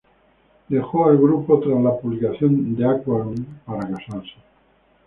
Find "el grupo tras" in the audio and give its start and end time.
1.11-1.79